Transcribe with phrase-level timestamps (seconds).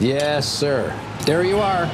[0.00, 0.92] Yes, sir.
[1.24, 1.86] There you are.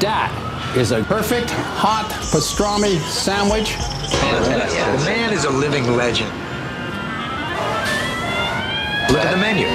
[0.00, 0.30] That
[0.76, 3.76] is a perfect hot pastrami sandwich.
[4.10, 6.30] The man is a living legend.
[9.10, 9.66] Look at the menu.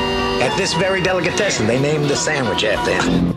[0.44, 3.34] At this very delicatessen, they named the sandwich after him.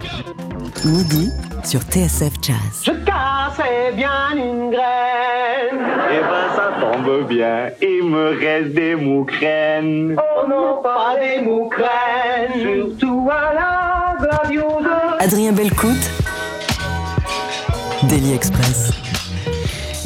[0.85, 1.31] Midi
[1.65, 2.85] sur TSF Jazz.
[2.85, 5.81] Je cassais bien une graine.
[6.13, 10.17] Et ben ça tombe bien, il me reste des moucraines.
[10.19, 12.61] Oh non, pas des moucraines.
[12.61, 13.96] Surtout à la gladioseuse.
[15.19, 15.97] Adrien Belcout,
[18.09, 19.06] Daily Express.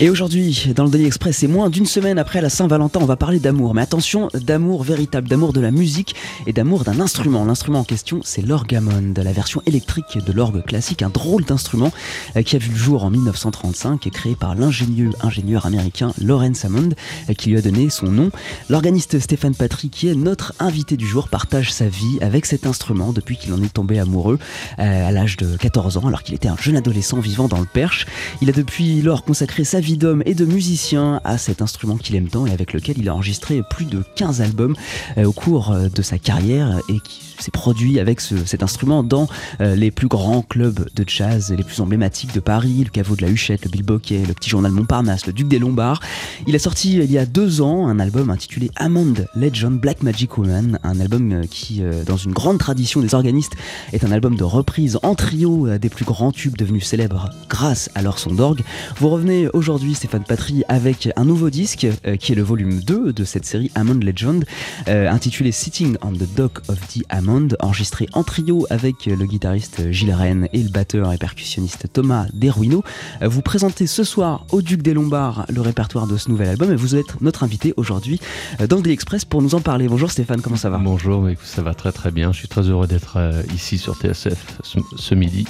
[0.03, 3.17] Et aujourd'hui, dans le Daily Express, c'est moins d'une semaine après la Saint-Valentin, on va
[3.17, 3.75] parler d'amour.
[3.75, 6.15] Mais attention, d'amour véritable, d'amour de la musique
[6.47, 7.45] et d'amour d'un instrument.
[7.45, 11.93] L'instrument en question, c'est l'orgamon, la version électrique de l'orgue classique, un drôle d'instrument
[12.35, 16.65] euh, qui a vu le jour en 1935 et créé par l'ingénieux ingénieur américain Lawrence
[16.65, 16.95] Hammond,
[17.29, 18.31] euh, qui lui a donné son nom.
[18.71, 23.13] L'organiste Stéphane Patry, qui est notre invité du jour, partage sa vie avec cet instrument
[23.13, 24.39] depuis qu'il en est tombé amoureux
[24.79, 27.67] euh, à l'âge de 14 ans, alors qu'il était un jeune adolescent vivant dans le
[27.67, 28.07] Perche.
[28.41, 32.17] Il a depuis lors consacré sa vie d'homme et de musicien à cet instrument qu'il
[32.17, 34.75] aime tant et avec lequel il a enregistré plus de 15 albums
[35.19, 39.03] euh, au cours euh, de sa carrière et qui s'est produit avec ce- cet instrument
[39.03, 39.29] dans
[39.61, 43.23] euh, les plus grands clubs de jazz les plus emblématiques de Paris, le caveau de
[43.23, 46.01] la Huchette, le Bilboquet, le petit journal Montparnasse, le Duc des Lombards.
[46.47, 50.37] Il a sorti il y a deux ans un album intitulé Hammond Legend Black Magic
[50.39, 53.53] Woman, un album qui, dans une grande tradition des organistes,
[53.93, 58.03] est un album de reprise en trio des plus grands tubes devenus célèbres grâce à
[58.03, 58.63] leur son d'orgue.
[58.99, 63.13] Vous revenez aujourd'hui, Stéphane Patry, avec un nouveau disque euh, qui est le volume 2
[63.15, 64.45] de cette série Hammond Legend,
[64.89, 69.91] euh, intitulé Sitting on the Dock of the Hammond, enregistré en trio avec le guitariste
[69.91, 72.85] Gilles Rennes et le batteur et percussionniste Thomas Desruineaux.
[73.23, 76.71] Euh, Vous présentez ce soir au Duc des Lombards le répertoire de ce nouvel album
[76.73, 78.21] et vous êtes notre invité aujourd'hui
[78.69, 79.89] dans le Daily Express pour nous en parler.
[79.89, 80.77] Bonjour Stéphane, comment ça va?
[80.79, 82.33] Bonjour, ça va très très bien.
[82.33, 83.19] Je suis très heureux d'être
[83.55, 85.47] ici sur TSF ce, ce midi.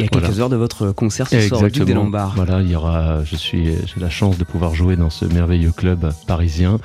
[0.00, 0.40] Il y a quelques Voilà.
[0.40, 2.32] heures de votre concert ce soir au Duc des Lombards.
[2.36, 3.22] Voilà, il y aura.
[3.24, 6.78] Je suis, j'ai la chance de pouvoir jouer dans ce merveilleux club parisien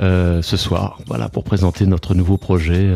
[0.00, 0.98] euh, ce soir.
[1.32, 2.88] Pour présenter notre nouveau projet.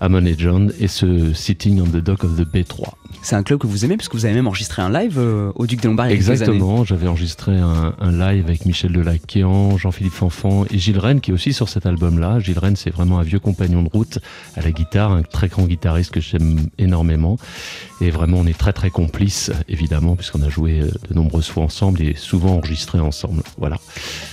[0.00, 2.92] Amon et John et ce Sitting on the Dock of the B3.
[3.22, 5.50] C'est un club que vous aimez parce que vous avez même enregistré un live euh,
[5.54, 6.06] au Duc des Lombards.
[6.06, 11.30] Exactement, j'avais enregistré un, un live avec Michel Delaquéan, Jean-Philippe Fanfan et Gilles Rennes qui
[11.30, 12.38] est aussi sur cet album-là.
[12.40, 14.18] Gilles Rennes, c'est vraiment un vieux compagnon de route
[14.54, 17.38] à la guitare, un très grand guitariste que j'aime énormément.
[18.00, 21.64] Et vraiment, on est très très complices, évidemment, puisqu'on a joué euh, de nombreuses fois
[21.64, 23.42] ensemble et souvent enregistré ensemble.
[23.58, 23.78] Voilà.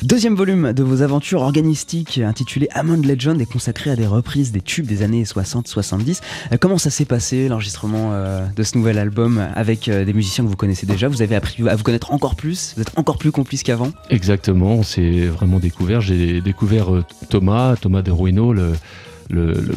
[0.02, 4.62] Deuxième volume de vos aventures organistiques intitulé Hammond Legend est consacré à des reprises des
[4.62, 5.24] tubes des années
[5.62, 6.22] 60-70.
[6.52, 10.44] Euh, Comment ça s'est passé l'enregistrement euh, de ce nouvel album avec euh, des musiciens
[10.44, 11.08] que vous connaissez déjà?
[11.08, 13.92] Vous avez appris à vous connaître encore plus Vous êtes encore plus complices qu'avant?
[14.10, 16.02] Exactement, on s'est vraiment découvert.
[16.02, 16.88] J'ai découvert
[17.30, 18.74] Thomas, Thomas de Ruino, le,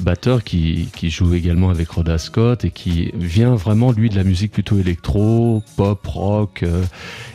[0.00, 4.52] batteur qui, joue également avec Rhoda Scott et qui vient vraiment, lui, de la musique
[4.52, 6.64] plutôt électro, pop, rock.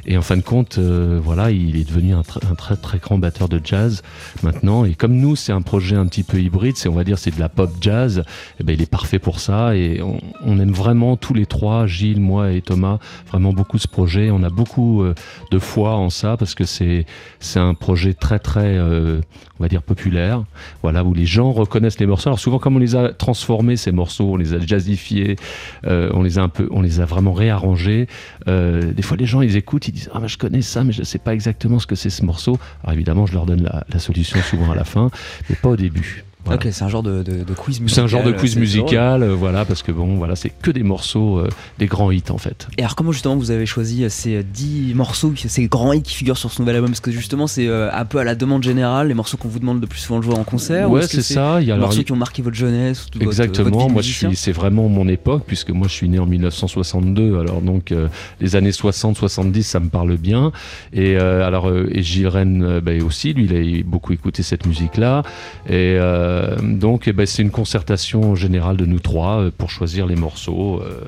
[0.05, 2.97] Et en fin de compte, euh, voilà, il est devenu un, tr- un très très
[2.97, 4.01] grand batteur de jazz
[4.41, 4.83] maintenant.
[4.83, 7.35] Et comme nous, c'est un projet un petit peu hybride, c'est on va dire c'est
[7.35, 8.23] de la pop jazz.
[8.59, 9.75] eh ben, il est parfait pour ça.
[9.75, 14.31] Et on, aime vraiment tous les trois, Gilles, moi et Thomas, vraiment beaucoup ce projet.
[14.31, 15.13] On a beaucoup euh,
[15.51, 17.05] de foi en ça parce que c'est
[17.39, 19.21] c'est un projet très très euh,
[19.59, 20.43] on va dire populaire
[20.81, 23.91] voilà où les gens reconnaissent les morceaux alors souvent comme on les a transformés ces
[23.91, 25.35] morceaux on les a jazzifiés
[25.83, 28.07] on les a un peu on les a vraiment réarrangés
[28.47, 31.03] des fois les gens ils écoutent ils disent ah ben, je connais ça mais je
[31.03, 32.57] sais pas exactement ce que c'est ce morceau.
[32.83, 35.11] Alors évidemment je leur donne la solution souvent à la fin
[35.49, 36.59] mais pas au début Voilà.
[36.65, 37.89] Ok, c'est un genre de, de- de quiz musical.
[37.95, 40.83] C'est un genre de quiz musical, euh, voilà, parce que bon, voilà, c'est que des
[40.83, 42.67] morceaux, euh, des grands hits en fait.
[42.77, 46.15] Et alors comment justement vous avez choisi euh, ces 10 morceaux, ces grands hits qui
[46.15, 46.91] figurent sur ce nouvel album?
[46.91, 49.59] Parce que justement c'est euh, un peu à la demande générale, les morceaux qu'on vous
[49.59, 51.61] demande le plus souvent de jouer en concert ou Ouais, c'est ça.
[51.61, 53.87] Il y a Les morceaux qui ont marqué votre jeunesse votre Exactement.
[53.87, 57.39] vie moi, je suis, c'est vraiment mon époque puisque moi, je suis né en 1962.
[57.39, 57.93] Alors donc,
[58.39, 60.51] les années 60-70, ça me parle bien.
[60.93, 62.01] Et alors, et
[62.35, 65.23] euh, ben, aussi, lui, il a beaucoup écouté cette musique-là.
[65.67, 65.97] Et
[66.31, 70.15] euh, donc, eh ben, c'est une concertation générale de nous trois euh, pour choisir les
[70.15, 71.01] morceaux euh,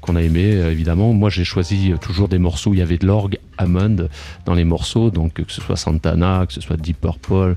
[0.00, 0.52] qu'on a aimés.
[0.70, 4.08] évidemment, moi, j'ai choisi toujours des morceaux où il y avait de l'orgue Hammond
[4.44, 7.56] dans les morceaux, donc que ce soit Santana, que ce soit Deep Purple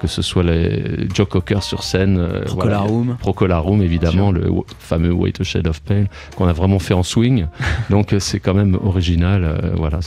[0.00, 3.16] que ce soit les Joe Cocker sur scène, euh, Procolarum.
[3.18, 7.46] Procolarum évidemment, le fameux Wait a Shade of Pale qu'on a vraiment fait en swing.
[7.90, 10.00] Donc euh, c'est quand même original, euh, voilà,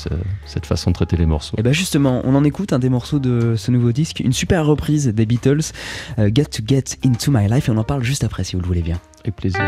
[0.46, 1.56] cette façon de traiter les morceaux.
[1.58, 4.66] Et bah justement, on en écoute un des morceaux de ce nouveau disque, une super
[4.66, 5.62] reprise des Beatles,
[6.20, 8.62] euh, Get to Get Into My Life, et on en parle juste après si vous
[8.62, 9.00] le voulez bien.
[9.24, 9.62] Avec plaisir.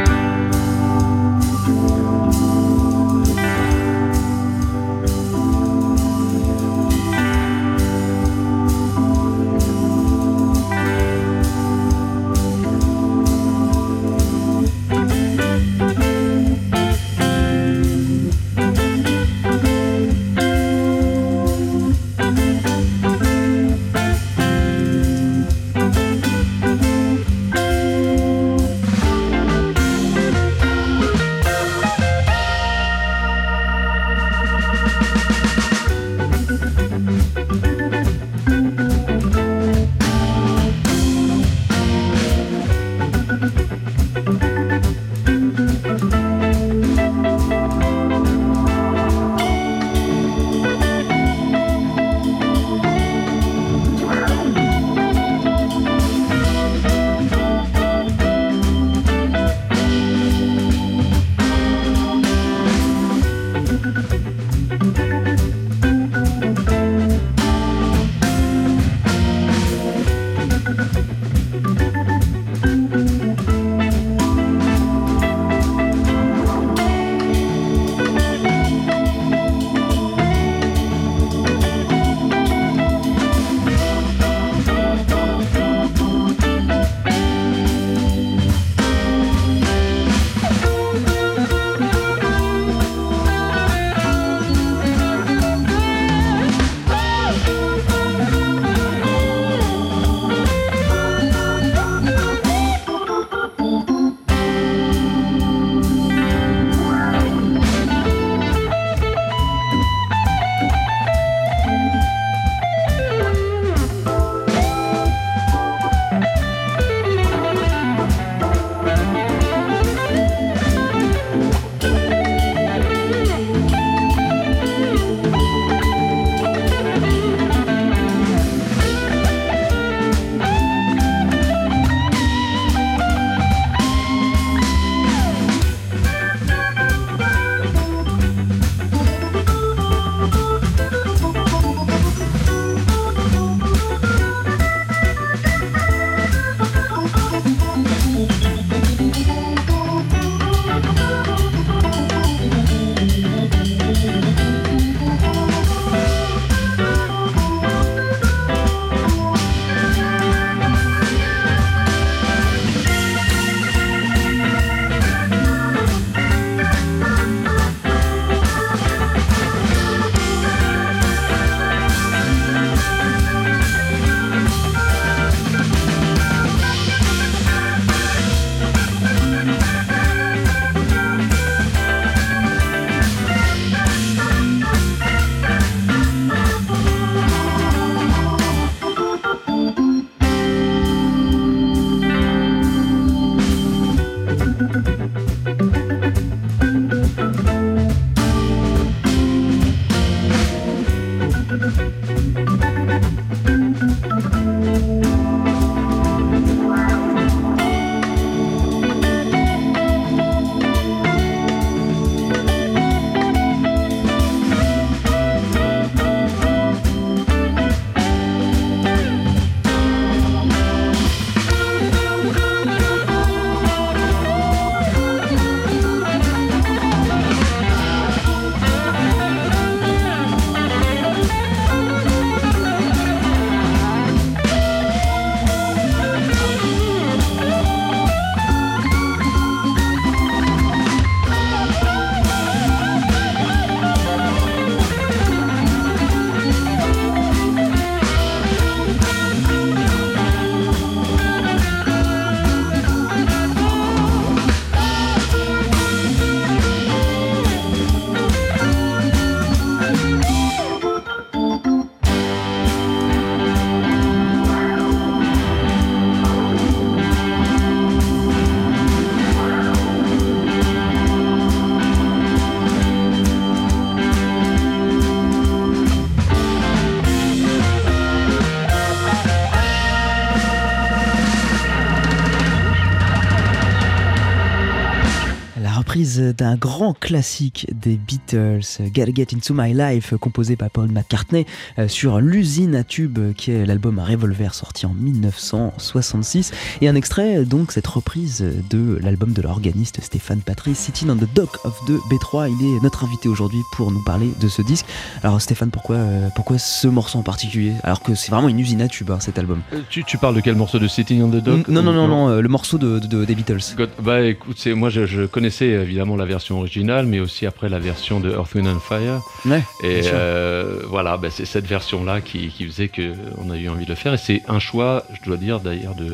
[286.37, 288.61] D'un grand classique des Beatles,
[288.94, 291.45] Gotta Get Into My Life, composé par Paul McCartney
[291.80, 296.51] euh, sur l'usine à tube qui est l'album Revolver sorti en 1966
[296.81, 301.27] et un extrait donc cette reprise de l'album de l'organiste Stéphane Patrice, Sitting on the
[301.33, 302.51] Dock of the B3.
[302.59, 304.85] Il est notre invité aujourd'hui pour nous parler de ce disque.
[305.23, 307.73] Alors Stéphane, pourquoi, euh, pourquoi ce morceau en particulier?
[307.83, 309.61] Alors que c'est vraiment une usine à tube hein, cet album.
[309.73, 310.80] Euh, Tu, tu parles de quel morceau?
[310.80, 311.68] De Sitting on the Dock?
[311.68, 313.59] Non, non, non, non, le morceau de, de- des Beatles.
[313.77, 317.70] God- Bah écoute, c'est- moi je, je connaissais évidemment la version originale, mais aussi après
[317.70, 319.22] la version de Earth, Wind and Fire.
[319.46, 323.86] Ouais, Et euh, voilà, bah, c'est cette version-là qui, qui faisait qu'on a eu envie
[323.86, 324.14] de le faire.
[324.14, 326.14] Et c'est un choix, je dois dire d'ailleurs, de,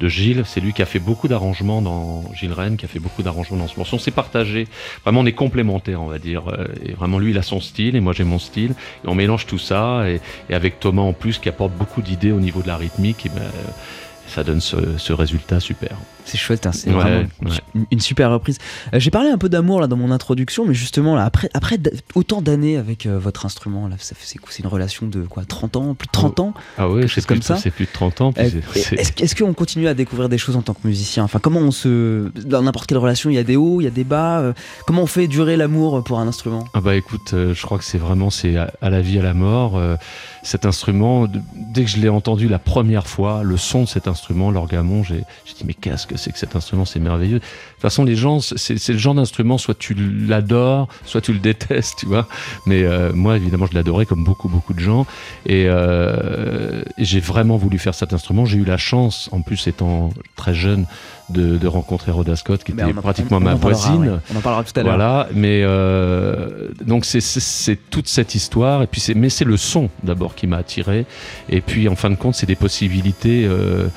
[0.00, 0.42] de Gilles.
[0.46, 3.56] C'est lui qui a fait beaucoup d'arrangements dans Gilles Rennes, qui a fait beaucoup d'arrangements
[3.58, 3.96] dans ce morceau.
[3.96, 4.68] On s'est partagé.
[5.04, 6.42] Vraiment, on est complémentaires, on va dire.
[6.48, 8.72] Euh, Et vraiment, lui, il a son style et moi, j'ai mon style.
[9.04, 10.08] Et on mélange tout ça.
[10.08, 13.26] Et, et avec Thomas en plus, qui apporte beaucoup d'idées au niveau de la rythmique,
[13.26, 13.42] et ben,
[14.26, 15.96] ça donne ce, ce résultat super.
[16.26, 17.54] C'est chouette, hein, c'est Ouais, vraiment une- ouais.
[17.76, 18.58] une, une super reprise.
[18.92, 21.78] Euh, J'ai parlé un peu d'amour là dans mon introduction, mais justement là, après,
[22.16, 26.06] autant d'années avec euh, votre instrument, là, c'est une relation de quoi 30 ans Plus
[26.06, 26.52] de 30 ans?
[26.78, 27.56] Ah Quelque c'est comme ça?
[27.56, 28.34] c'est plus de 30 ans.
[28.38, 31.24] Euh, Est-ce est-ce qu'on continue à découvrir des choses en tant que musicien?
[31.24, 32.28] Enfin, comment on se.
[32.44, 34.52] Dans n'importe quelle relation, il y a des hauts, il y a des bas.
[34.86, 36.64] comment on fait durer l'amour pour un instrument?
[36.74, 39.32] Ah bah écoute, je crois que c'est vraiment c'est à, à la vie à la
[39.34, 39.80] mort.
[40.42, 44.50] cet instrument, dès que je l'ai entendu la première fois, le son de cet instrument,
[44.50, 47.38] l'orgamon, j'ai dit mais qu'est-ce que c'est que cet instrument, c'est merveilleux.
[47.38, 51.38] De toute façon, les gens, c'est le genre d'instrument, soit tu l'adores, soit tu le
[51.38, 52.26] détestes, tu vois.
[52.66, 55.06] Mais euh, moi, évidemment, je l'adorais comme beaucoup beaucoup de gens,
[55.46, 58.44] et, euh, et j'ai vraiment voulu faire cet instrument.
[58.46, 60.86] J'ai eu la chance, en plus étant très jeune,
[61.28, 64.08] de, de rencontrer Rhoda Scott, qui Mais était en- pratiquement on- on ma parlera, voisine.
[64.12, 64.18] ouais.
[64.32, 64.92] On en parlera tout à l'heure.
[64.96, 70.34] Voilà, mais euh, donc c'est- toute cette histoire et puis mais c'est le son d'abord
[70.36, 71.04] qui m'a attiré
[71.48, 73.88] et puis en fin de compte c'est des possibilités euh,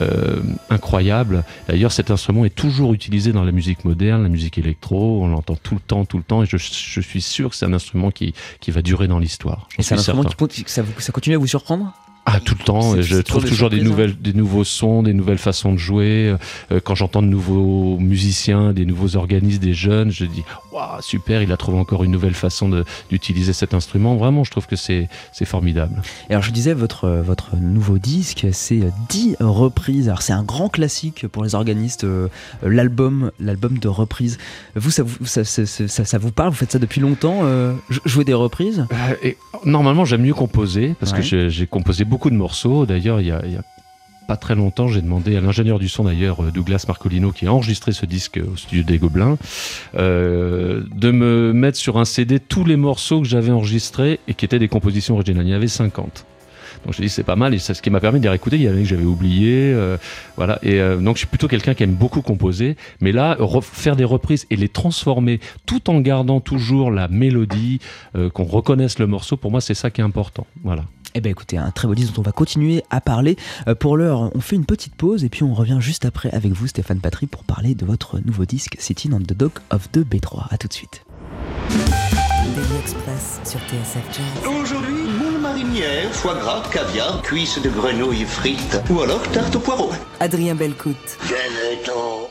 [0.00, 1.44] euh, incroyables.
[1.68, 5.56] D'ailleurs cet instrument est toujours utilisé dans la musique moderne, la musique électro, on l'entend
[5.56, 8.10] tout le temps, tout le temps et je, je suis sûr que c'est un instrument
[8.10, 9.68] qui qui va durer dans l'histoire.
[9.78, 10.46] Et c'est un instrument certain.
[10.46, 11.92] qui, ça, vous- ça continue à vous surprendre?
[12.26, 13.00] Ah, tout le temps.
[13.02, 16.34] Je trouve toujours des, nouvelles, des nouveaux sons, des nouvelles façons de jouer.
[16.72, 21.42] Euh, quand j'entends de nouveaux musiciens, des nouveaux organismes, des jeunes, je dis waouh super,
[21.42, 22.70] il a trouvé encore une nouvelle façon
[23.10, 24.16] d'utiliser cet instrument.
[24.16, 26.00] Vraiment, je trouve que c'est c'est formidable.
[26.30, 30.08] Et alors je disais, votre, votre nouveau disque, c'est 10 reprises.
[30.08, 32.28] Alors c'est un grand classique pour les organistes, euh,
[32.62, 34.38] l'album l'album de reprises.
[34.76, 36.50] Vous ça, vous, ça, ça, vous parle?
[36.50, 38.86] Vous faites ça depuis longtemps euh, jou- Jouer des reprises?
[38.92, 41.20] Euh, et normalement, j'aime mieux composer parce Ouais.
[41.20, 42.86] que j'ai composé beaucoup de morceaux.
[42.86, 43.42] D'ailleurs, il y a,
[44.26, 47.52] pas très longtemps, j'ai demandé à l'ingénieur du son, d'ailleurs, euh, Douglas Marcolino, qui a
[47.52, 49.36] enregistré ce disque au studio des Gobelins,
[49.96, 54.44] euh, de me mettre sur un CD tous les morceaux que j'avais enregistrés et qui
[54.46, 55.46] étaient des compositions originales.
[55.46, 56.24] Il y avait 50.
[56.84, 58.56] Donc je dis c'est pas mal et c'est ce qui m'a permis de les réécouter.
[58.56, 59.96] Il y en avait que j'avais oublié, euh,
[60.36, 60.58] voilà.
[60.62, 64.04] Et donc je suis plutôt quelqu'un qui aime beaucoup composer, mais là re- faire des
[64.04, 67.78] reprises et les transformer tout en gardant toujours la mélodie,
[68.34, 70.46] qu'on reconnaisse le morceau, pour moi c'est ça qui est important.
[70.62, 70.84] Voilà.
[71.16, 73.36] Eh bien écoutez, un très beau disque dont on va continuer à parler.
[73.68, 76.52] Euh, pour l'heure, on fait une petite pause et puis on revient juste après avec
[76.52, 79.98] vous, Stéphane Patry, pour parler de votre nouveau disque Sitting on the Dock of the
[79.98, 80.48] B3.
[80.50, 81.04] A tout de suite.
[81.70, 84.46] Daily Express sur TSF Jazz.
[84.60, 89.90] Aujourd'hui, moule marinière, foie gras, caviar, cuisses de grenouille frites ou alors tarte au poireau.
[90.18, 90.96] Adrien Belcout.
[91.22, 92.28] Venez-t'en.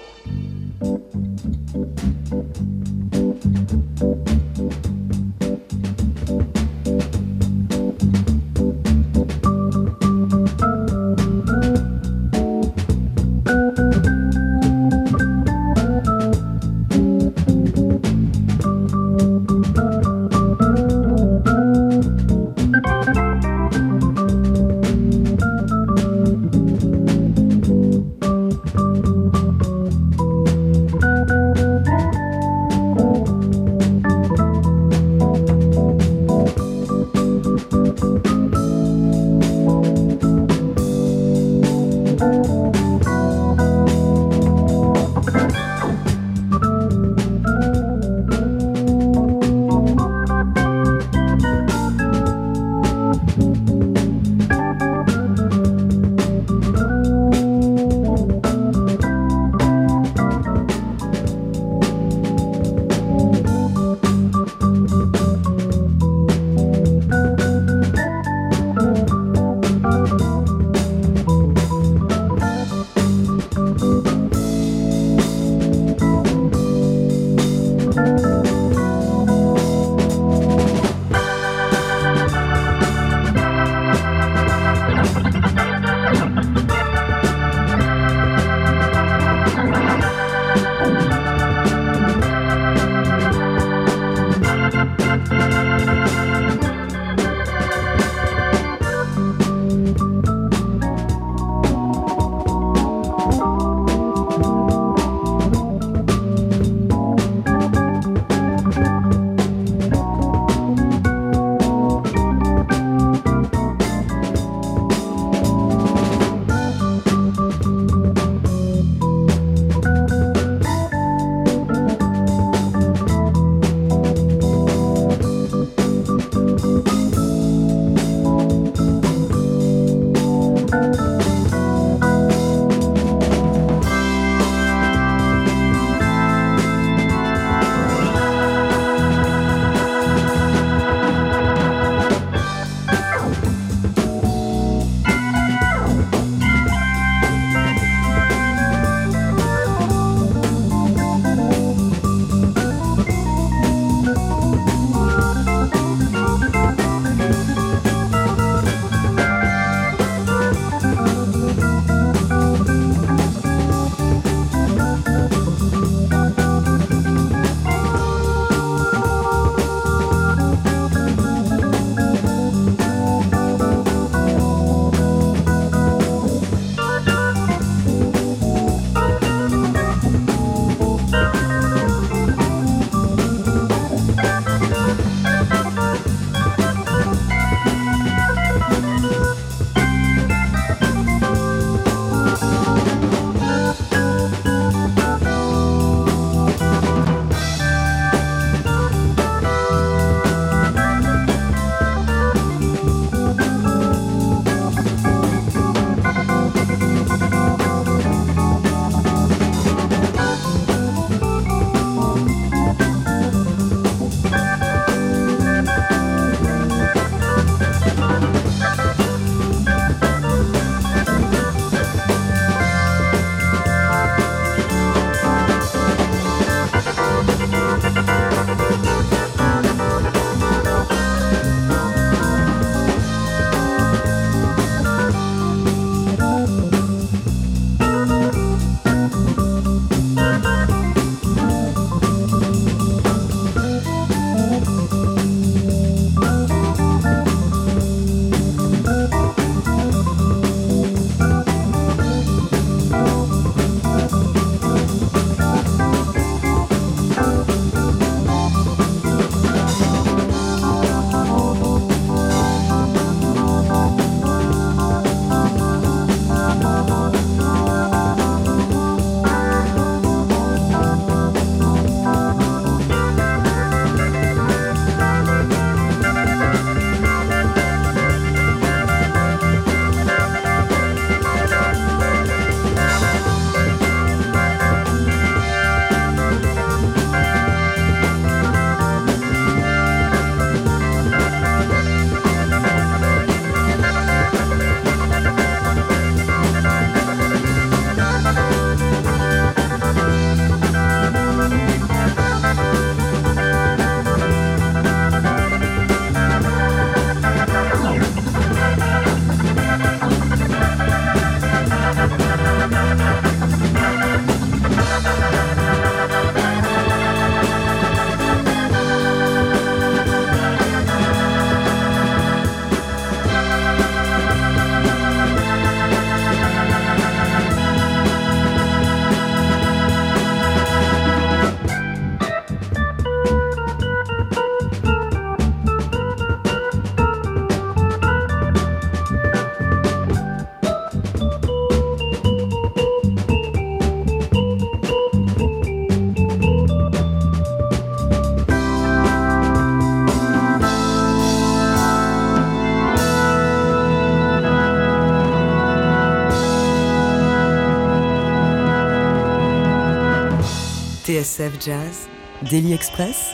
[361.24, 362.10] TSF Jazz,
[362.52, 363.32] Daily Express,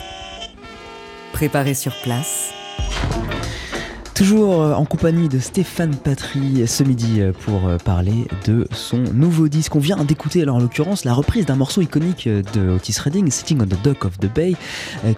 [1.32, 2.59] préparé sur place.
[4.20, 8.98] Toujours euh, en compagnie de Stéphane Patry ce midi euh, pour euh, parler de son
[8.98, 9.74] nouveau disque.
[9.76, 13.62] On vient d'écouter, alors en l'occurrence, la reprise d'un morceau iconique de Otis Redding, Sitting
[13.62, 14.56] on the Dock of the Bay,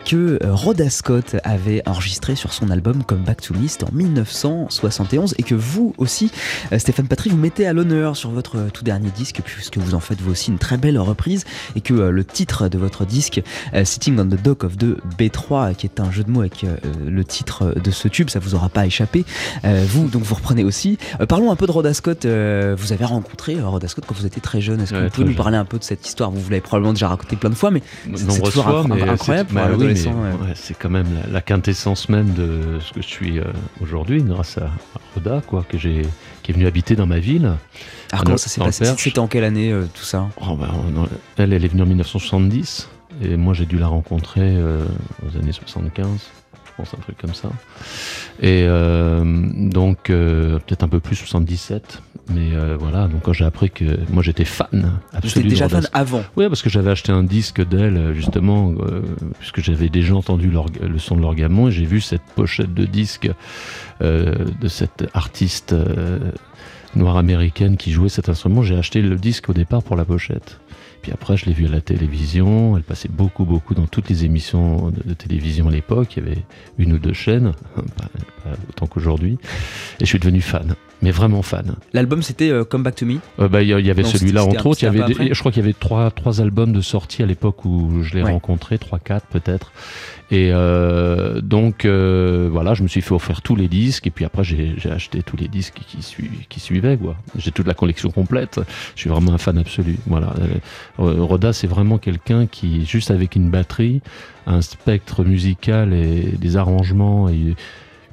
[0.05, 5.43] que Rhoda Scott avait enregistré sur son album Come Back to Me, en 1971, et
[5.43, 6.31] que vous aussi,
[6.79, 10.21] Stéphane Patry, vous mettez à l'honneur sur votre tout dernier disque, puisque vous en faites
[10.21, 13.43] vous aussi une très belle reprise, et que le titre de votre disque,
[13.83, 16.65] Sitting on the Dock of the B3, qui est un jeu de mots avec
[17.05, 19.25] le titre de ce tube, ça vous aura pas échappé.
[19.65, 20.99] Euh, vous, donc vous reprenez aussi.
[21.21, 22.25] Euh, parlons un peu de Rhoda Scott.
[22.25, 24.81] Euh, vous avez rencontré Rhoda Scott quand vous étiez très jeune.
[24.81, 26.31] Est-ce que Ouais, vous pouvez nous parler un peu de cette histoire?
[26.31, 27.83] Vous vous l'avez probablement déjà raconté plein de fois, mais
[28.15, 29.97] c'est toujours fois, mais incroyable pour un oui,
[30.55, 33.41] c'est quand même la, la quintessence même de ce que je suis
[33.81, 34.71] aujourd'hui, grâce à,
[35.15, 36.03] Rhoda, quoi, que j'ai,
[36.43, 37.53] qui est venue habiter dans ma ville.
[38.13, 38.85] Alors comment ça s'est passé?
[38.99, 40.29] C'était en quelle année euh, tout ça?
[40.41, 40.45] Oh,
[40.97, 42.89] on- elle, elle est venue en 1970,
[43.23, 44.85] et moi j'ai dû la rencontrer euh,
[45.27, 46.09] aux années 75,
[46.73, 47.51] je pense un truc comme ça.
[48.41, 53.09] Et euh, donc euh, peut-être un peu plus 77, mais euh, voilà.
[53.09, 56.25] Donc quand j'ai appris que moi j'étais fan absolu déjà fan avant.
[56.37, 58.75] oui, parce que j'avais acheté un disque d'elle, justement,
[59.39, 63.31] puisque j'avais déjà entendu le son de l'orgamon, et j'ai vu cette pochette de disque
[64.01, 65.75] de cette artiste
[66.97, 68.63] noire américaine qui jouait cet instrument.
[68.63, 70.59] J'ai acheté le disque au départ pour la pochette.
[71.03, 72.77] Puis après, je l'ai vue à la télévision.
[72.77, 76.17] Elle passait beaucoup, beaucoup dans toutes les émissions de, de télévision à l'époque.
[76.17, 76.38] Il y avait
[76.79, 77.83] une ou deux chaînes, pas,
[78.45, 79.38] pas autant qu'aujourd'hui.
[80.01, 81.75] Et je suis devenu fan, mais vraiment fan.
[81.93, 83.17] L'album c'était euh, Come Back to Me?
[83.41, 84.83] Euh, bah, Il y, il y avait celui-là, entre autres.
[84.83, 87.27] Il y avait des- je crois qu'il y avait trois, trois albums de sortie à
[87.27, 88.31] l'époque où je l'ai Ouais.
[88.31, 89.73] rencontré, trois, quatre peut-être.
[90.33, 94.07] Et euh, donc, euh, voilà, je me suis fait offrir tous les disques.
[94.07, 95.99] Et puis après, j'ai acheté tous les disques qui,
[96.49, 96.97] qui suivaient.
[96.97, 97.16] quoi.
[97.37, 98.59] J'ai toute la collection complète.
[98.95, 99.99] Je suis vraiment un fan absolu.
[100.07, 100.33] Voilà.
[101.01, 104.01] Euh, Roda, c'est vraiment quelqu'un qui, juste avec une batterie,
[104.47, 107.55] un spectre musical et des arrangements et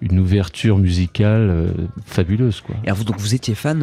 [0.02, 1.72] une ouverture musicale
[2.06, 2.60] fabuleuse.
[2.60, 2.76] Quoi.
[2.84, 3.82] Et alors vous, donc vous étiez fan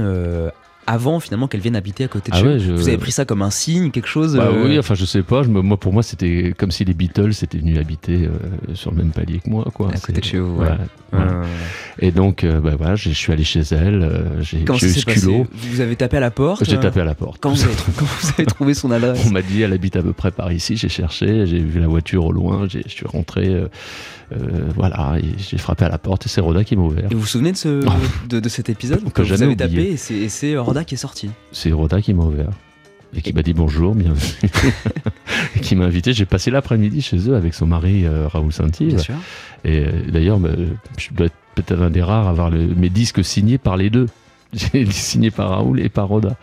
[0.87, 2.64] avant finalement qu'elle vienne habiter à côté de Ah chez ouais, vous.
[2.64, 5.05] je- Vous avez pris ça comme un signe, quelque chose Bah euh, oui, enfin je
[5.05, 5.42] sais pas.
[5.42, 8.90] Je me- moi pour moi c'était comme si les Beatles étaient venus habiter euh, sur
[8.92, 9.88] le même palier que moi quoi.
[9.92, 10.79] À côté de chez vous, voilà,
[11.99, 14.09] Et donc euh, bah voilà, je suis allé chez elle.
[14.40, 15.46] j'ai eu ce culot.
[15.53, 17.38] Vous avez tapé à la porte J'ai tapé à la porte.
[17.40, 19.25] Quand vous avez, quand vous avez trouvé son adresse?
[19.27, 20.77] On m'a dit elle habite à peu près par ici.
[20.77, 22.66] J'ai cherché, j'ai vu la voiture au loin.
[22.68, 23.49] Je suis rentré.
[24.33, 27.07] Euh, voilà, j'ai frappé à la porte et c'est Roda qui m'a ouvert.
[27.11, 27.69] Et vous vous souvenez de, ce,
[28.29, 29.97] de, de cet épisode Que que vous jamais avez oublié.
[29.97, 32.51] tapé et c'est- Roda qui est sorti C'est Roda qui m'a ouvert.
[33.15, 34.21] Et qui m'a dit bonjour, bienvenue.
[35.57, 36.12] et qui m'a invité.
[36.12, 38.89] J'ai passé l'après-midi chez eux avec son mari euh, Raoul Saint-Yves.
[38.89, 39.15] Bien sûr.
[39.65, 40.51] Et euh, d'ailleurs, bah,
[40.99, 43.91] je dois être peut-être un des rares à avoir le- mes disques signés par les
[43.91, 44.07] deux.
[44.53, 46.37] J'ai signé par Raoul et par Roda.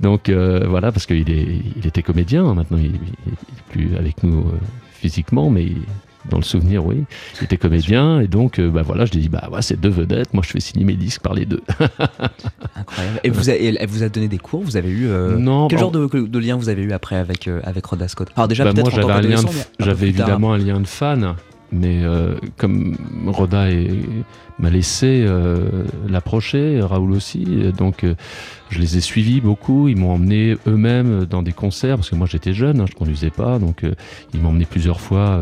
[0.00, 2.86] Donc euh, voilà, parce qu'il il était comédien, maintenant il,
[3.26, 4.46] il est plus avec nous
[4.92, 5.68] physiquement, mais
[6.28, 7.04] dans le souvenir, oui.
[7.40, 9.80] Il était comédien, et donc euh, bah, voilà, je lui ai dit, bah ouais, c'est
[9.80, 11.62] deux vedettes, moi je fais signer mes disques par les deux.
[12.76, 13.20] Incroyable.
[13.24, 14.62] Et vous a- elle vous a donné des cours?
[14.62, 17.16] Vous avez eu euh, Non, Quel bah, genre de, de lien vous avez eu après
[17.16, 18.28] avec euh, avec Roda Scott?
[18.36, 21.34] Alors déjà Bah, peut-être moi j'avais un lien, de- évidemment un lien de fan,
[21.72, 23.66] mais euh, comme Roda
[24.58, 27.44] m'a laissé euh, l'approcher, Raoul aussi,
[27.76, 28.14] donc euh,
[28.70, 29.88] je les ai suivis beaucoup.
[29.88, 33.30] Ils m'ont emmené eux-mêmes dans des concerts parce que moi j'étais jeune, hein, je conduisais
[33.30, 33.84] pas, donc
[34.34, 35.40] ils m'ont emmené plusieurs fois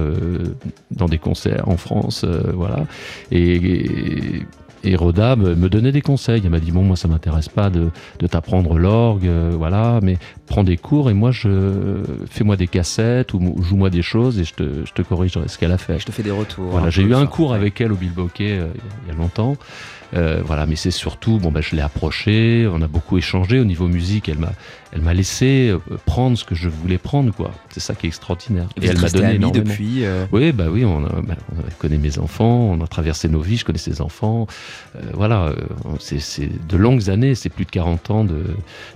[0.90, 2.86] dans des concerts en France, voilà.
[3.30, 4.42] Et,
[4.84, 6.40] et Roda me, me donnait des conseils.
[6.44, 10.18] Elle m'a dit bon moi ça m'intéresse pas de, de t'apprendre l'orgue, euh, voilà, mais
[10.46, 14.44] prends des cours et moi je fais-moi des cassettes ou, ou joue-moi des choses et
[14.44, 15.98] je te, je te corrige ce qu'elle a fait.
[15.98, 16.70] Je te fais des retours.
[16.70, 17.56] Voilà, un j'ai eu un cours ouais.
[17.56, 18.66] avec elle au Bilboquet euh,
[19.04, 19.56] il y a longtemps.
[20.14, 23.64] Euh, voilà, mais c'est surtout, bon, ben, je l'ai approchée, on a beaucoup échangé au
[23.64, 24.28] niveau musique.
[24.28, 24.52] Elle m'a,
[24.92, 27.50] elle m'a laissé euh, prendre ce que je voulais prendre, quoi.
[27.70, 28.68] C'est ça qui est extraordinaire.
[28.80, 29.64] Et, Et, elle m'a donné énormément.
[29.64, 30.04] depuis.
[30.04, 33.40] euh, Oui, bah oui, on, a, bah, on connaît mes enfants, on a traversé nos
[33.40, 34.46] vies, je connais ses enfants.
[34.96, 35.52] Euh, voilà,
[36.00, 38.26] c'est, de longues années, c'est plus de 40 ans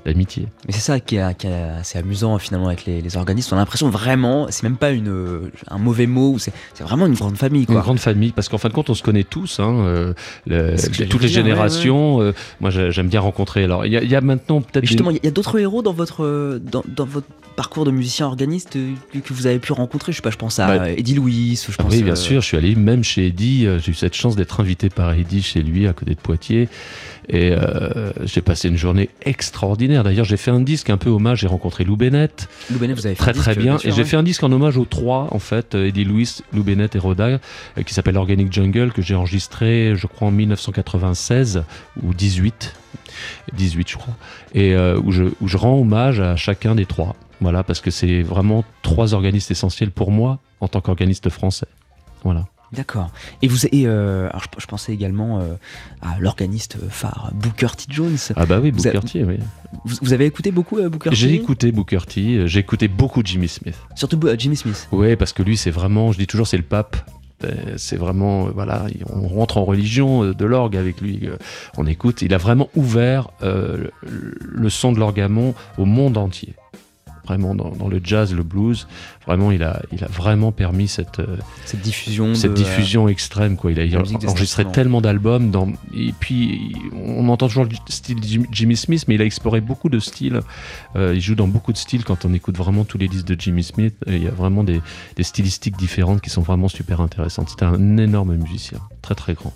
[0.04, 0.48] d'amitié.
[0.66, 3.54] Mais c'est ça qui est, qui est assez amusant finalement avec les, les organismes.
[3.54, 7.36] On a l'impression vraiment, c'est même pas une, un mauvais mot, c'est vraiment une grande
[7.36, 7.66] famille.
[7.66, 7.76] Quoi.
[7.76, 10.14] Une grande famille, parce qu'en fin de compte, on se connaît tous, hein,
[10.46, 12.20] le- toutes les dire, ouais, générations.
[12.22, 13.64] euh, moi, j'ai- j'aime bien rencontrer.
[13.64, 14.84] Alors, il y, a- il y a maintenant peut-être.
[14.86, 18.26] Justement, des- il y a d'autres héros dans votre, dans, dans votre parcours de musicien
[18.26, 20.12] organiste euh, que vous avez pu rencontrer?
[20.12, 21.60] Je sais pas, je pense à Bah, Eddie Louis.
[21.68, 23.94] Je pense, oui, bien euh, sûr, je suis allé même chez Eddie, euh, j'ai eu
[23.94, 26.68] cette chance d'être invité par Eddie chez lui à côté de Poitiers
[27.28, 30.04] et euh, j'ai passé une journée extraordinaire.
[30.04, 33.06] D'ailleurs, j'ai fait un disque un peu hommage, j'ai rencontré Lou Bennett, Lou Bennett, vous
[33.06, 34.08] avez fait très un disque, très bien, sûr, et j'ai ouais.
[34.08, 36.98] fait un disque en hommage aux trois en fait, euh, Eddie Louis, Lou Bennett et
[36.98, 37.38] Roda, euh,
[37.84, 41.64] qui s'appelle Organic Jungle, que j'ai enregistré, je crois en 1996
[42.02, 42.74] ou 18,
[43.54, 44.14] 18 je crois,
[44.54, 47.16] et euh, où, je, où je rends hommage à chacun des trois.
[47.40, 51.66] Voilà, parce que c'est vraiment trois organistes essentiels pour moi en tant qu'organiste français.
[52.22, 52.46] Voilà.
[52.72, 53.10] D'accord.
[53.42, 55.54] Et vous, et euh, alors je, je pensais également euh,
[56.00, 57.84] à l'organiste phare Booker T.
[57.90, 58.16] Jones.
[58.36, 59.38] Ah bah oui, Vous Booker T, oui.
[59.84, 61.16] Vous, vous avez écouté beaucoup euh, Booker T?
[61.16, 63.76] J'ai écouté Booker T, euh, j'ai écouté beaucoup Jimmy Smith.
[63.94, 64.88] Surtout Jimmy Smith.
[64.92, 66.96] Oui, parce que lui, c'est vraiment, je dis toujours, c'est le pape.
[67.76, 71.28] C'est vraiment, voilà, il- on rentre en religion de l'orgue avec lui.
[71.76, 72.22] On écoute.
[72.22, 73.88] Il a vraiment ouvert euh,
[74.40, 76.54] le son de l'orgamon au monde entier.
[77.32, 78.86] Vraiment dans, dans le jazz, le blues.
[79.26, 82.34] Vraiment, il a, il a vraiment permis cette, euh, Cette diffusion.
[82.34, 83.56] cette de, diffusion extrême.
[83.56, 83.72] Quoi.
[83.72, 85.50] Il a enregistré tellement d'albums.
[85.50, 85.72] Dans...
[85.94, 89.88] Et puis, on entend toujours le style Jim- Jimmy Smith, mais il a exploré beaucoup
[89.88, 90.40] de styles.
[90.96, 92.04] Euh, il joue dans beaucoup de styles.
[92.04, 94.82] Quand on écoute vraiment tous les disques de Jimmy Smith, il y a vraiment des,
[95.16, 97.48] des stylistiques différentes qui sont vraiment super intéressantes.
[97.48, 99.54] C'était un énorme musicien, très très grand.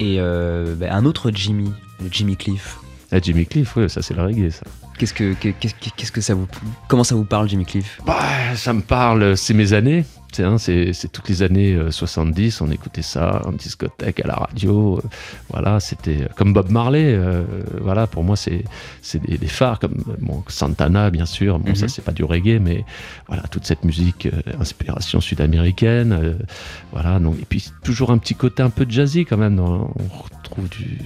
[0.00, 1.70] Et euh, bah, un autre Jimmy,
[2.02, 2.78] le Jimmy Cliff.
[3.12, 4.64] Ah, Jimmy Cliff, ouais, ça c'est le reggae, ça.
[4.98, 6.46] Qu'est-ce que, que- qu'est-ce que- qu'est-ce que ça vous,
[6.88, 7.98] comment ça vous parle Jimmy Cliff?
[8.06, 8.18] Bah,
[8.54, 10.04] ça me parle, c'est mes années.
[10.32, 14.26] C'est hein, c'est- c'est toutes les années euh, 70, on écoutait ça en discothèque, à
[14.26, 14.98] la radio.
[14.98, 15.08] euh,
[15.50, 17.04] voilà, c'était euh, comme Bob Marley.
[17.14, 17.44] euh,
[17.80, 18.64] voilà, pour moi, c'est
[19.00, 21.60] c'est des, des phares comme euh, bon, Santana, bien sûr.
[21.60, 21.88] Bon, ça, Mhm.
[21.88, 22.84] c'est pas du reggae, mais
[23.28, 26.12] voilà, toute cette musique, euh, inspiration sud-américaine.
[26.20, 26.34] euh,
[26.92, 29.54] voilà, donc, et puis toujours un petit côté un peu jazzy quand même.
[29.56, 30.98] dans- on retrouve du.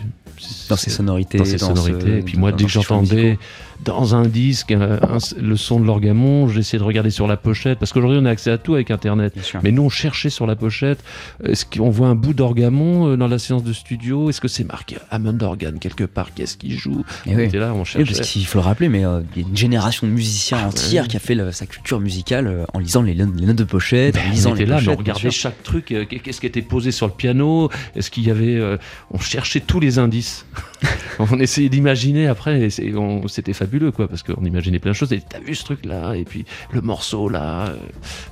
[0.70, 1.36] Dans ses sonorités.
[1.38, 2.18] dans ses sonorités.
[2.18, 3.38] et puis moi, dès que j'entendais.
[3.84, 7.78] Dans un disque un- un- le son de l'orgamon, j'essayais de regarder sur la pochette,
[7.78, 9.34] parce qu'aujourd'hui on a accès à tout avec Internet.
[9.62, 10.98] Mais nous, on cherchait sur la pochette,
[11.44, 14.30] est-ce qu'on voit un bout d'orgamon euh, dans la séance de studio?
[14.30, 16.34] Est-ce que c'est marqué Hammond Organ quelque part?
[16.34, 17.04] Qu'est-ce qu'il joue?
[17.26, 17.44] Et On oui.
[17.44, 18.14] était là, on Oui, cherchait.
[18.16, 20.68] parce qu'il faut le rappeler, mais euh, il y a une génération de musiciens Ah,
[20.68, 24.16] entière qui a fait sa culture musicale euh, en lisant les, les notes de pochette,
[24.16, 24.98] en lisant on était les là, mais pochettes.
[24.98, 25.92] on bien regardait chaque truc.
[25.92, 27.70] euh, Qu'est-ce qui était posé sur le piano?
[27.94, 28.76] Est-ce qu'il y avait euh,
[29.12, 30.44] On cherchait tous les indices.
[31.18, 32.60] on essayait d'imaginer après.
[32.62, 35.12] et c'est- on- C'était fabuleux, quoi, parce qu'on imaginait plein de choses.
[35.12, 37.68] Et t'as vu ce truc-là Et puis le morceau là.
[37.68, 37.76] euh,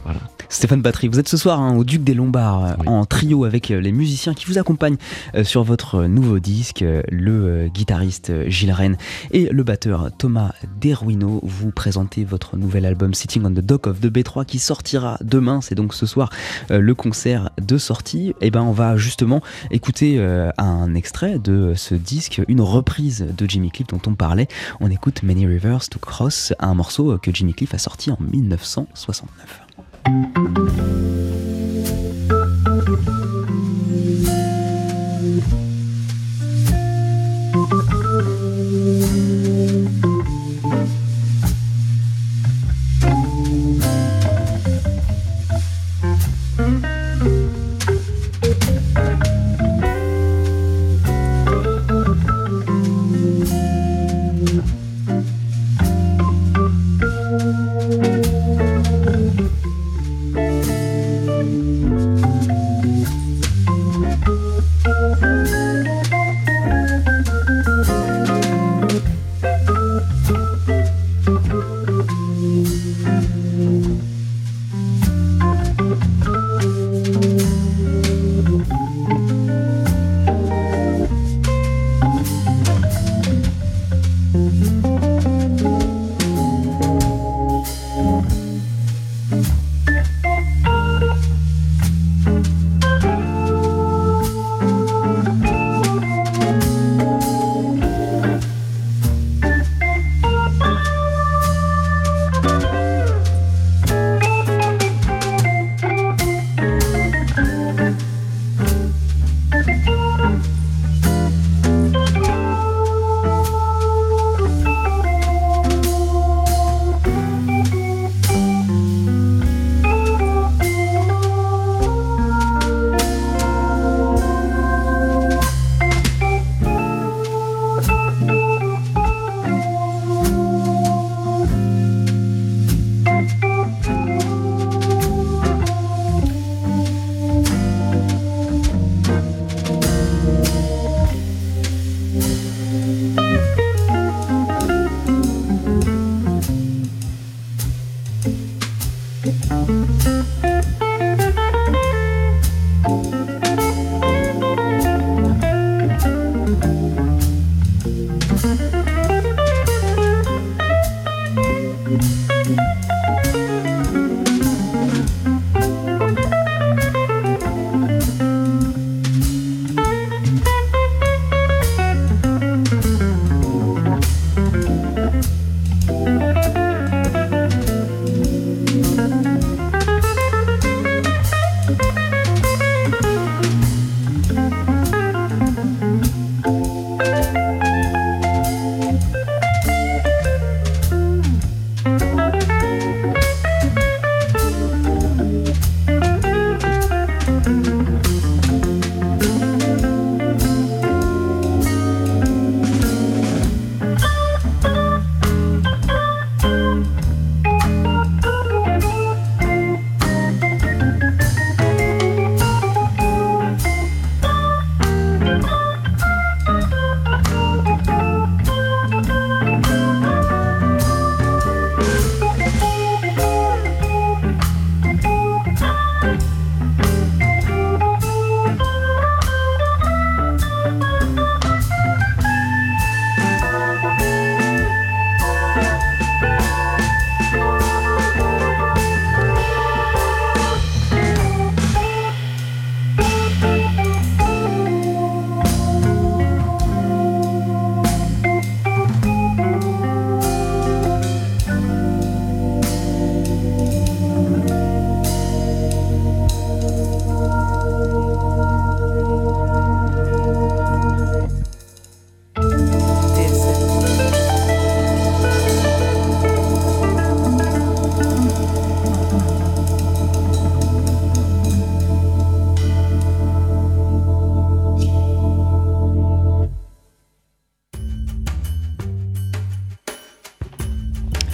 [0.04, 0.20] voilà.
[0.48, 2.88] Stéphane Battery, vous êtes ce soir hein, au Duc des Lombards euh, Oui.
[2.88, 4.96] en trio avec euh, les musiciens qui vous accompagnent
[5.42, 8.96] sur votre nouveau disque, le guitariste Gilles Rennes
[9.32, 11.40] et le batteur Thomas Deruino.
[11.42, 15.60] Vous présentez votre nouvel album Sitting on the Dock of the B3 qui sortira demain.
[15.60, 16.30] C'est donc ce soir
[16.70, 18.32] le concert de sortie.
[18.40, 20.18] Et ben on va justement écouter
[20.58, 24.48] un extrait de ce disque, une reprise de Jimmy Cliff dont on parlait.
[24.80, 29.62] On écoute Many Rivers to Cross, un morceau que Jimmy Cliff a sorti en 1969.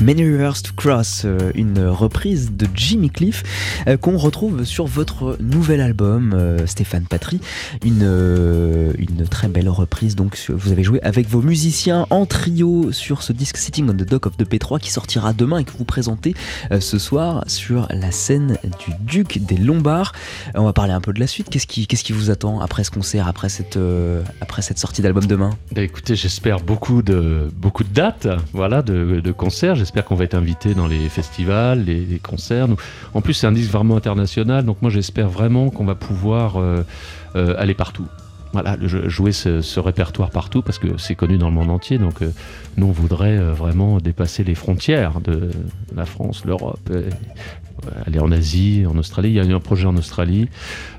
[0.02, 3.44] Many Rivers to Cross, euh, une reprise de Jimmy Cliff
[3.86, 7.40] euh, qu'on retrouve sur votre nouvel album euh, Stéphane Patry,
[7.84, 13.22] une, une très belle reprise donc vous avez joué avec vos musiciens en trio sur
[13.22, 15.84] ce disque Sitting on the Dock of the P3 qui sortira demain et que vous
[15.84, 16.34] présentez
[16.80, 20.12] ce soir sur la scène du Duc des Lombards.
[20.56, 21.48] on va parler un peu de la suite.
[21.48, 23.78] Qu'est-ce qui, qu'est-ce qui vous attend après ce concert, après cette,
[24.40, 25.50] après cette sortie d'album demain?
[25.72, 29.76] Bah, Écoutez, j'espère beaucoup de, beaucoup de dates, voilà, de, concerts.
[30.00, 32.68] Qu'on va être invité dans les festivals, les, concerts.
[33.12, 36.82] En plus, c'est un disque vraiment international, donc moi j'espère vraiment qu'on va pouvoir euh,
[37.36, 38.06] euh, aller partout.
[38.54, 41.96] Voilà, jouer ce, répertoire partout parce que c'est connu dans le monde entier.
[41.96, 42.30] Donc, euh,
[42.76, 45.50] nous, on voudrait vraiment dépasser les frontières de
[45.94, 46.90] la France, l'Europe,
[48.06, 49.30] aller en Asie, en Australie.
[49.30, 50.48] Il y a eu un projet en Australie.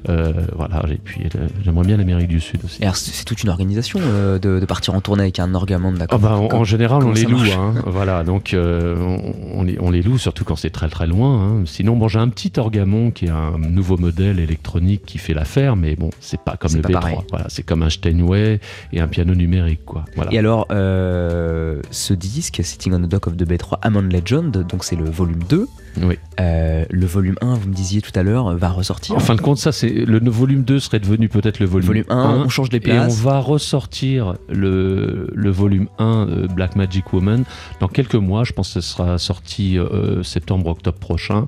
[0.10, 2.82] Euh, voilà, et puis euh, j'aimerais bien l'Amérique du Sud aussi.
[2.93, 6.56] C'est toute une organisation euh, de, partir en tournée avec un orgamon, d'accord ah bah,
[6.56, 7.39] en, général, on les loue.
[7.58, 11.41] Hein, voilà, donc on, les, on, les, loue, surtout quand c'est très très loin.
[11.41, 11.63] Hein.
[11.65, 15.76] Sinon, bon, j'ai un petit orgamon qui est un nouveau modèle électronique qui fait l'affaire,
[15.76, 17.24] mais bon, c'est pas comme le B3.
[17.30, 18.60] Voilà, c'est comme un Steinway
[18.91, 20.06] et un piano numérique, quoi.
[20.32, 24.98] Et alors, ce disque, Sitting on the Dock of the B3, Amon Legend, donc c'est
[24.98, 25.67] le volume 2.
[26.01, 26.15] Oui.
[26.39, 29.15] Euh, le volume 1, vous me disiez tout à l'heure, va ressortir.
[29.15, 32.06] En fin de compte, ça, c'est le volume 2 serait devenu peut-être le volume, volume
[32.10, 33.13] 1, On change les places.
[33.13, 37.43] Et on va ressortir le, le volume 1 euh, Black Magic Woman
[37.79, 38.43] dans quelques mois.
[38.43, 41.47] Je pense que ce sera sorti euh, septembre-octobre prochain.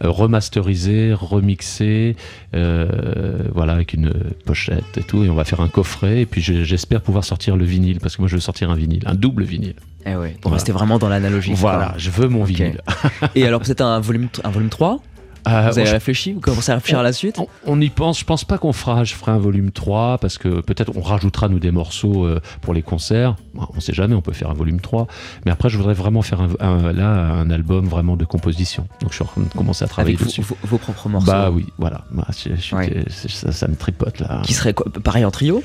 [0.00, 2.16] remasterisé, remixé,
[2.52, 4.12] voilà, avec une
[4.44, 5.24] pochette et tout.
[5.24, 6.20] Et on va faire un coffret.
[6.20, 9.02] Et puis j'espère pouvoir sortir le vinyle parce que moi je veux sortir un vinyle,
[9.06, 9.74] un double vinyle.
[10.06, 11.52] Eh ouais, pour rester vraiment dans l'analogie.
[11.54, 12.80] Voilà, je veux mon vinyle.
[13.34, 15.00] et alors peut-être un volume, un volume 3
[15.48, 18.20] euh, vous avez réfléchi Vous commencez à réfléchir à la suite on, y pense.
[18.20, 19.04] Je pense pas qu'on fera.
[19.04, 22.74] Je ferai un volume 3 parce que peut-être on rajoutera nous des morceaux euh, pour
[22.74, 23.36] les concerts.
[23.54, 24.14] On sait jamais.
[24.14, 25.06] On peut faire un volume 3.
[25.46, 28.86] Mais après, je voudrais vraiment faire un, là un album vraiment de composition.
[29.00, 30.42] Donc je suis en train de commencer à travailler Avec dessus.
[30.42, 31.30] Vos, vos, propres morceaux.
[31.30, 32.04] Bah oui, voilà.
[32.10, 34.42] Bah, ça, ça, me tripote là.
[34.44, 35.62] Qui serait quoi Pareil en trio?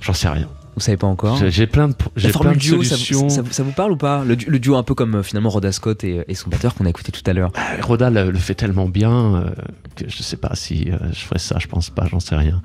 [0.00, 0.48] J'en sais rien.
[0.78, 3.28] Vous savez pas encore J'ai plein de, j'ai plein de duo, solutions.
[3.28, 4.22] Ça, ça, vous parle ou pas?
[4.24, 7.10] Le, duo un peu comme euh, finalement Rhoda Scott et, son batteur qu'on a écouté
[7.10, 7.50] tout à l'heure.
[7.56, 9.50] Euh, Rhoda le, fait tellement bien euh,
[9.96, 12.62] que je sais pas si je ferais ça, je pense pas, j'en sais rien.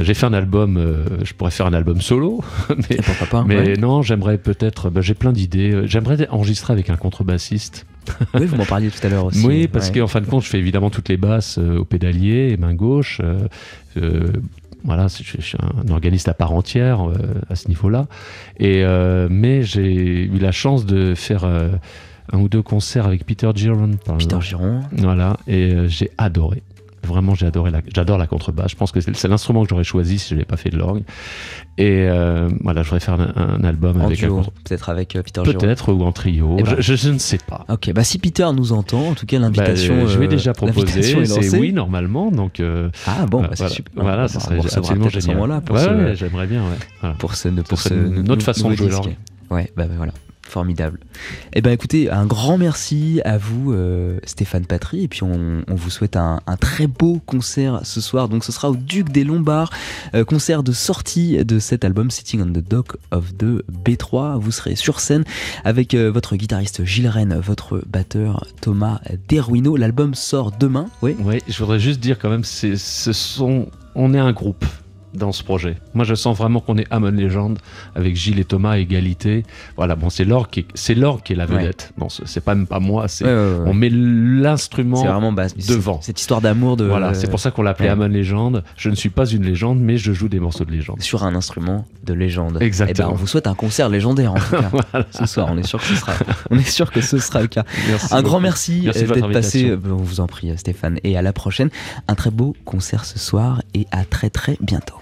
[0.00, 2.42] j'ai fait un album, je pourrais faire un album solo,
[2.90, 2.96] mais,
[3.30, 5.82] pas, mais non, j'aimerais peut-être, bah, j'ai plein d'idées.
[5.84, 7.86] J'aimerais enregistrer avec un contrebassiste.
[8.34, 9.46] oui, vous m'en parliez tout à l'heure aussi.
[9.46, 12.56] Oui, parce qu'en fin de compte, je fais évidemment toutes les basses au pédalier et
[12.56, 13.20] main gauche.
[14.86, 17.14] Voilà, je, suis un organiste à part entière euh,
[17.50, 18.06] à ce niveau-là.
[18.58, 21.70] Et euh, mais j'ai eu la chance de faire euh,
[22.32, 23.90] un ou deux concerts avec Peter Giron.
[24.16, 24.80] Peter Giron.
[24.92, 26.62] Voilà, et j'ai adoré.
[27.06, 28.72] Vraiment, j'ai adoré la, j'adore la contrebasse.
[28.72, 31.02] Je pense que c'est l'instrument que j'aurais choisi si je n'avais pas fait de l'orgue.
[31.78, 35.42] Et euh, voilà, je voudrais faire un, album en avec duo, peut-être avec euh, Peter
[35.42, 36.56] Peut-être ou en trio.
[36.58, 36.76] Eh ben.
[36.78, 37.64] je, ne sais pas.
[37.68, 40.04] Ok, bah si Peter nous entend, en tout cas l'invitation.
[40.04, 41.02] Bah, je vais déjà proposer.
[41.26, 42.60] C'est oui normalement, donc.
[42.60, 44.02] Euh, ah bon, bah, voilà, super.
[44.02, 45.48] Voilà, ça serait absolument génial.
[45.48, 46.62] Là pour ouais, j'aimerais bien.
[46.62, 47.10] Ouais.
[47.18, 49.16] Pour ce, pour ce, notre façon de jouer l'orgue.
[49.50, 50.12] Ouais, bah, bah voilà.
[50.48, 51.00] Formidable.
[51.54, 55.90] Eh ben écoutez, un grand merci à vous euh, Stéphane Patry et puis on, vous
[55.90, 58.28] souhaite un, très beau concert ce soir.
[58.28, 59.70] Donc ce sera au Duc des Lombards,
[60.14, 64.38] euh, concert de sortie de cet album Sitting on the Dock of the B3.
[64.38, 65.24] Vous serez sur scène
[65.64, 69.76] avec euh, votre guitariste Gilles Rennes, votre batteur Thomas Deruino.
[69.76, 70.86] L'album sort demain.
[71.02, 71.16] Oui.
[71.24, 74.64] Oui, je voudrais juste dire quand même, c'est, ce sont, on est un groupe
[75.14, 75.76] dans ce projet.
[75.94, 77.58] Moi, je sens vraiment qu'on est Amon Légende
[77.94, 79.44] avec Gilles et Thomas à égalité.
[79.76, 81.92] Voilà, bon, c'est l'orgue qui, c'est qui est la vedette.
[81.96, 83.08] Bon, c'est pas même pas moi.
[83.08, 86.00] C'est on met l'instrument vraiment devant.
[86.02, 86.84] Cette histoire d'amour de.
[86.84, 88.64] Voilà, c'est pour ça qu'on l'appelait Amon Légende.
[88.76, 91.34] Je ne suis pas une légende, mais je joue des morceaux de légende sur un
[91.34, 92.58] instrument de légende.
[92.60, 93.08] Exactement.
[93.08, 95.48] Eh ben, on vous souhaite un concert légendaire en tout cas ce soir.
[95.50, 96.12] On est sûr que ce sera.
[96.50, 97.64] on est sûr que ce sera le cas.
[98.10, 99.70] un grand merci, euh, d'être passé.
[99.70, 101.70] Euh, on vous en prie, Stéphane, et à la prochaine.
[102.08, 104.96] Un très beau concert ce soir et à très très bientôt.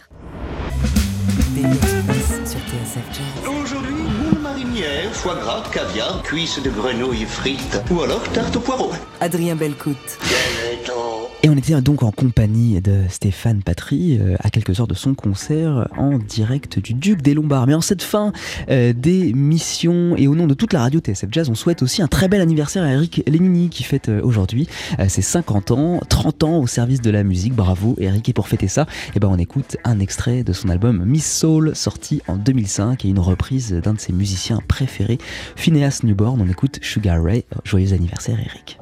[3.62, 8.92] Aujourd'hui, moule marinière, foie gras, caviar, cuisses de grenouille frites ou alors tarte au poireau.
[9.20, 9.96] Adrien Belcout.
[11.44, 15.12] Et on était donc en compagnie de Stéphane Patry euh, à quelques heures de son
[15.12, 17.66] concert en direct du Duc des Lombards.
[17.66, 18.32] Mais en cette fin
[18.70, 22.06] euh, d'émission et au nom de toute la radio TSF Jazz, on souhaite aussi un
[22.06, 24.68] très bel anniversaire à Eric Lémini qui fête euh, aujourd'hui
[25.08, 27.52] ses 50 ans, 30 ans au service de la musique.
[27.52, 28.26] Bravo Eric.
[28.30, 31.76] Et pour fêter ça, eh ben on écoute un extrait de son album Miss Soul
[31.76, 35.18] sorti en 2005 et une reprise d'un de ses musiciens préférés,
[35.56, 36.40] Phineas Newborn.
[36.40, 37.44] On écoute Sugar Ray.
[37.64, 38.78] Joyeux anniversaire Eric.